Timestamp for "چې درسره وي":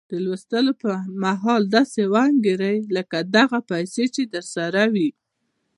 4.15-5.09